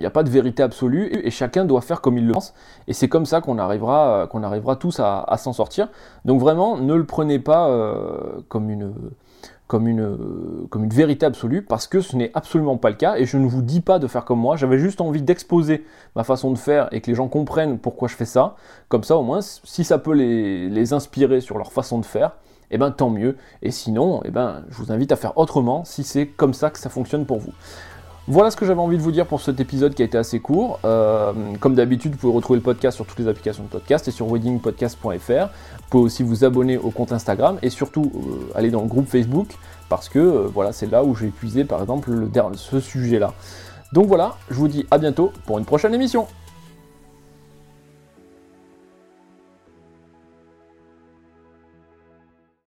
a 0.04 0.10
pas 0.10 0.24
de 0.24 0.30
vérité 0.30 0.64
absolue 0.64 1.10
et 1.12 1.32
chacun 1.32 1.66
doit 1.66 1.82
faire 1.82 2.00
comme 2.00 2.18
il 2.18 2.28
le 2.28 2.34
pense. 2.34 2.54
Et 2.88 2.94
c'est 2.94 3.08
comme 3.08 3.26
ça 3.26 3.42
qu'on 3.42 3.58
arrivera, 3.58 4.28
qu'on 4.30 4.44
arrivera 4.44 4.76
tous 4.76 5.00
à, 5.00 5.36
s'en 5.38 5.54
sortir. 5.54 5.90
Donc 6.26 6.40
vraiment, 6.40 6.78
ne 6.78 6.94
le 6.94 7.06
prenez 7.06 7.40
pas 7.40 7.70
euh, 7.70 8.40
comme, 8.50 8.70
une, 8.70 8.94
comme, 9.68 9.88
une, 9.88 10.90
vérité 10.90 11.26
absolue 11.26 11.62
parce 11.62 11.88
que 11.88 12.02
ce 12.02 12.16
n'est 12.16 12.32
absolument 12.34 12.78
pas 12.78 12.90
le 12.90 12.96
cas. 12.96 13.18
Et 13.18 13.26
je 13.26 13.38
ne 13.38 13.46
vous 13.46 13.62
dis 13.62 13.82
pas 13.82 14.00
de 14.00 14.08
faire 14.08 14.26
comme 14.26 14.40
moi. 14.40 14.56
J'avais 14.56 14.80
juste 14.80 15.02
envie 15.02 15.22
d'exposer 15.22 15.86
ma 16.16 16.24
façon 16.24 16.52
de 16.52 16.58
faire 16.58 16.88
et 16.92 17.02
que 17.02 17.08
les 17.08 17.16
gens 17.16 17.28
comprennent 17.28 17.78
pourquoi 17.78 18.08
je 18.08 18.16
fais 18.16 18.26
ça. 18.26 18.56
Comme 18.90 19.04
ça, 19.04 19.18
au 19.18 19.24
moins, 19.24 19.42
si 19.42 19.84
ça 19.84 19.98
peut 19.98 20.14
les, 20.14 20.70
les 20.70 20.94
inspirer 20.94 21.42
sur 21.42 21.58
leur 21.58 21.72
façon 21.72 22.00
de 22.00 22.06
faire, 22.06 22.32
eh 22.72 22.78
ben 22.78 22.92
tant 22.92 23.10
mieux. 23.10 23.38
Et 23.62 23.72
sinon, 23.72 24.22
eh 24.26 24.32
ben, 24.32 24.64
je 24.70 24.78
vous 24.78 24.92
invite 24.92 25.12
à 25.12 25.16
faire 25.16 25.38
autrement 25.38 25.84
si 25.86 26.04
c'est 26.04 26.28
comme 26.28 26.54
ça 26.54 26.70
que 26.70 26.80
ça 26.80 26.90
fonctionne 26.90 27.26
pour 27.26 27.40
vous. 27.40 27.54
Voilà 28.30 28.52
ce 28.52 28.58
que 28.58 28.66
j'avais 28.66 28.82
envie 28.82 28.98
de 28.98 29.02
vous 29.02 29.14
dire 29.14 29.26
pour 29.26 29.40
cet 29.40 29.62
épisode 29.62 29.94
qui 29.94 30.02
a 30.02 30.06
été 30.06 30.18
assez 30.18 30.42
court. 30.42 30.82
Euh, 30.84 31.32
comme 31.62 31.76
d'habitude, 31.76 32.12
vous 32.12 32.18
pouvez 32.18 32.34
retrouver 32.34 32.60
le 32.60 32.64
podcast 32.64 32.98
sur 32.98 33.06
toutes 33.06 33.20
les 33.20 33.28
applications 33.30 33.64
de 33.64 33.70
podcast 33.70 34.06
et 34.10 34.12
sur 34.12 34.30
weddingpodcast.fr. 34.30 35.08
Vous 35.08 35.90
pouvez 35.90 36.04
aussi 36.04 36.24
vous 36.24 36.44
abonner 36.44 36.78
au 36.78 36.90
compte 36.90 37.14
Instagram 37.14 37.58
et 37.62 37.70
surtout 37.70 38.12
euh, 38.14 38.52
aller 38.54 38.70
dans 38.70 38.82
le 38.82 38.90
groupe 38.90 39.08
Facebook 39.08 39.56
parce 39.88 40.10
que 40.10 40.20
euh, 40.20 40.50
voilà, 40.54 40.74
c'est 40.74 40.92
là 40.92 41.06
où 41.06 41.16
j'ai 41.16 41.28
épuisé 41.28 41.64
par 41.64 41.80
exemple 41.80 42.12
le, 42.12 42.30
ce 42.56 42.82
sujet-là. 42.82 43.34
Donc 43.94 44.08
voilà, 44.08 44.36
je 44.50 44.56
vous 44.56 44.68
dis 44.68 44.86
à 44.92 44.98
bientôt 44.98 45.32
pour 45.46 45.58
une 45.58 45.66
prochaine 45.66 45.94
émission. 45.94 46.28